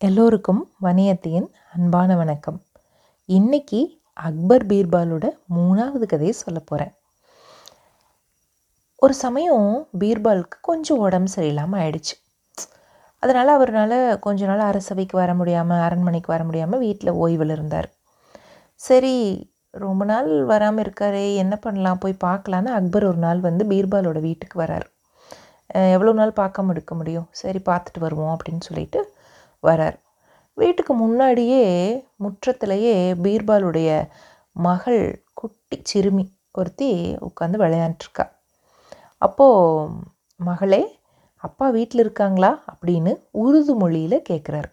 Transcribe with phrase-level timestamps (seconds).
[0.00, 2.58] எல்லோருக்கும் வணியத்தையின் அன்பான வணக்கம்.
[3.28, 3.80] இன்னைக்கு
[4.28, 5.26] அக்பர் பீர்பாலோட
[5.56, 6.92] மூணாவது கதையை சொல்ல போகிறேன்
[9.02, 9.66] ஒரு சமயம்
[10.02, 12.16] பீர்பாலுக்கு கொஞ்சம் உடம்பு சரியில்லாமல் ஆயிடுச்சு.
[13.22, 17.90] அதனால் அவரால் கொஞ்ச நாள் அரசவைக்கு வர முடியாமல் அரண்மனைக்கு வர முடியாமல் வீட்டில் ஓய்வில் இருந்தார்.
[18.80, 19.14] சரி
[19.84, 24.88] ரொம்ப நாள் வராமல் இருக்காரே என்ன பண்ணலாம் போய் பார்க்கலான்னு அக்பர் ஒரு நாள் வந்து பீர்பாலோட வீட்டுக்கு வரார்.
[25.94, 27.30] எவ்வளோ நாள் பார்க்காம இருக்க முடியும்?
[27.44, 29.00] சரி பார்த்துட்டு வருவோம் அப்படின்னு சொல்லிட்டு
[29.62, 29.96] வரார்.
[30.58, 31.64] வீட்டுக்கு முன்னாடியே
[32.24, 33.90] முற்றத்திலேயே பீர்பாலுடைய
[34.56, 35.02] மகள்
[35.32, 36.88] குட்டி சிறுமி ஒருத்தி
[37.20, 38.24] உட்காந்து விளையாண்டுருக்கா
[39.18, 39.92] அப்போது
[40.40, 40.82] மகளே
[41.44, 42.50] அப்பா வீட்டில் இருக்காங்களா?
[42.72, 43.12] அப்படின்னு
[43.44, 44.70] உருது மொழியில் கேட்குறாரு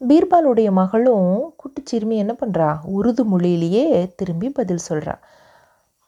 [0.00, 3.84] பீர்பாலுடைய மகளும் குட்டி சிறுமி என்ன பண்ணுறா உருது மொழியிலேயே
[4.16, 5.14] திரும்பி பதில் சொல்கிறா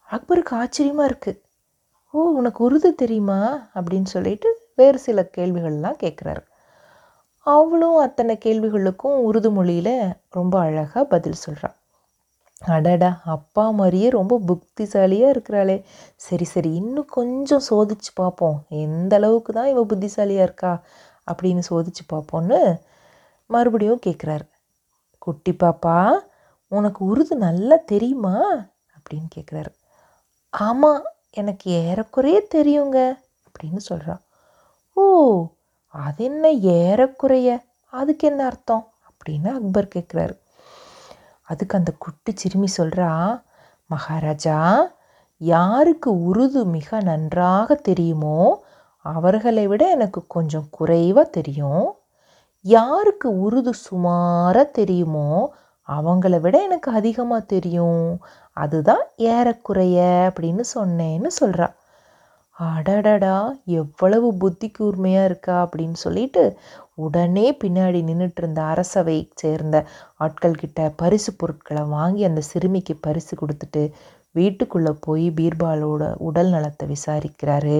[0.08, 1.40] அக்பருக்கு ஆச்சரியமாக இருக்குது
[2.14, 3.70] ஓ உனக்கு உருது தெரியுமா?
[3.74, 6.42] அப்படின்னு சொல்லிட்டு வேறு சில கேள்விகள்லாம் கேட்குறாரு
[7.48, 9.94] அவளும் அத்தனை கேள்விகளுக்கும் உருது மொழியில்
[10.30, 11.76] ரொம்ப அழகாக பதில் சொல்கிறாள்
[12.68, 15.76] அடடா அப்பா மாதிரியே ரொம்ப புத்திசாலியாக இருக்கிறாளே.
[16.16, 18.56] சரி சரி இன்னும் கொஞ்சம் சோதிச்சு பார்ப்போம்.
[18.84, 20.72] எந்த அளவுக்கு தான் இவள் புத்திசாலியாக இருக்கா
[21.26, 22.58] அப்படின்னு சோதிச்சு பார்ப்போன்னு
[23.50, 24.46] மறுபடியும் கேட்குறாரு
[25.22, 25.96] குட்டி பாப்பா
[26.72, 28.34] உனக்கு உருது நல்லா தெரியுமா?
[28.96, 29.70] அப்படின்னு கேட்குறாரு
[30.52, 32.98] ஆமாம் எனக்கு ஏறக்குறைய தெரியுங்க
[33.46, 34.22] அப்படின்னு சொல்கிறான்
[34.96, 35.04] ஓ
[35.98, 36.44] அது என்ன
[36.78, 37.48] ஏறக்குறைய?
[37.92, 38.84] அதுக்கு என்ன அர்த்தம்?
[39.08, 40.34] அப்படின்னு அக்பர் கேட்குறாரு
[41.48, 43.10] அதுக்கு அந்த குட்டி சிறுமி சொல்கிறா
[43.90, 44.58] மகாராஜா
[45.40, 48.38] யாருக்கு உருது மிக நன்றாக தெரியுமோ
[49.04, 51.86] அவர்களை விட எனக்கு கொஞ்சம் குறைவாக தெரியும்.
[52.64, 55.28] யாருக்கு உருது சுமாராக தெரியுமோ
[55.88, 58.08] அவங்கள விட எனக்கு அதிகமாக தெரியும்.
[58.56, 61.68] அதுதான் ஏறக்குறைய அப்படின்னு சொன்னேன்னு சொல்கிறா
[62.58, 63.34] அடடடா
[63.80, 66.42] எவ்வளவு புத்தி கூர்மையாக இருக்கா அப்படின்னு சொல்லிட்டு
[67.04, 69.76] உடனே பின்னாடி நின்றுட்டு இருந்த அரசவை சேர்ந்த
[70.16, 73.82] ஆட்கள் கிட்ட பரிசு பொருட்களை வாங்கி அந்த சிறுமிக்கு பரிசு கொடுத்துட்டு
[74.34, 77.76] வீட்டுக்குள்ளே போய் பீர்பாலோட உடல் நலத்தை விசாரிக்கிறாரு.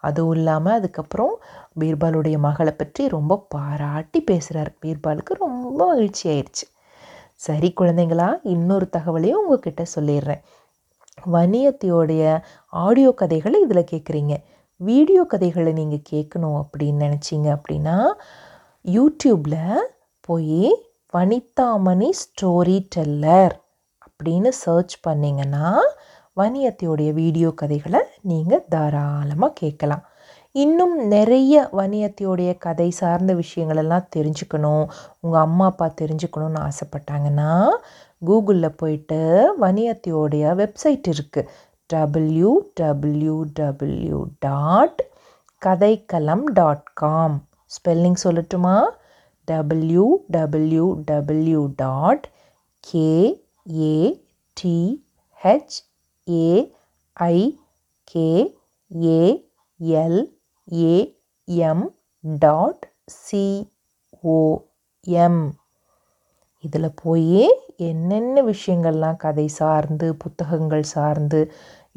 [0.00, 1.34] அதுவும் இல்லாமல் அதுக்கப்புறம்
[1.80, 6.66] பீர்பாலுடைய மகளை பற்றி ரொம்ப பாராட்டி பேசுகிறார் பீர்பாலுக்கு ரொம்ப மகிழ்ச்சி ஆயிடுச்சு
[7.40, 10.42] சரி குழந்தைங்களா இன்னொரு தகவலையும் உங்ககிட்ட சொல்லிடுறேன்.
[11.18, 12.22] வணியத்தையோடைய
[12.72, 14.36] ஆடியோ கதைகளை இதில் கேட்குறீங்க
[14.80, 17.96] வீடியோ கதைகளை நீங்கள் கேட்கணும் அப்படின்னு நினச்சிங்க அப்படின்னா
[18.84, 19.60] யூடியூப்பில்
[20.28, 20.62] போய்
[21.12, 23.54] வனிதாமணி ஸ்டோரி டெல்லர்
[24.06, 25.66] அப்படின்னு சர்ச் பண்ணிங்கன்னா
[26.36, 30.04] வணியத்தையோடைய வீடியோ கதைகளை நீங்கள் தாராளமாக கேட்கலாம்
[30.54, 34.84] இன்னும் நிறைய வணியத்தையோடைய கதை சார்ந்த விஷயங்களெல்லாம் தெரிஞ்சுக்கணும்
[35.20, 37.52] உங்கள் அம்மா அப்பா தெரிஞ்சுக்கணும்னு ஆசைப்பட்டாங்கன்னா
[38.22, 41.48] கூகுளில் போயிட்டு வணியத்தியோடைய வெப்சைட் இருக்குது
[41.90, 45.02] W W W dot
[45.62, 48.82] Kathaikalam dot com spelling சொல்லட்டுமா
[49.48, 52.26] W W W dot
[52.84, 53.40] K
[58.08, 58.52] K
[60.68, 61.14] A
[62.24, 65.44] dot C O M
[66.64, 67.48] இதில் போய்
[67.90, 71.40] என்னென்ன விஷயங்கள்லாம் கதை சார்ந்து புத்தகங்கள் சார்ந்து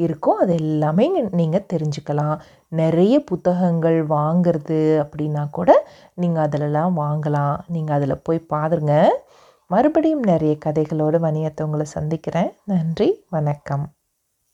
[0.03, 1.05] இருக்கோ அது எல்லாமே
[1.39, 2.37] நீங்கள் தெரிஞ்சுக்கலாம்.
[2.81, 5.69] நிறைய புத்தகங்கள் வாங்கிறது அப்படின்னா கூட
[6.21, 7.57] நீங்கள் அதிலலாம் வாங்கலாம்.
[7.75, 8.93] நீங்கள் அதில் போய் பாருங்க.
[9.69, 12.51] மறுபடியும் நிறைய கதைகளோடு வணியத்தை உங்களை சந்திக்கிறேன்.
[12.73, 13.85] நன்றி வணக்கம்.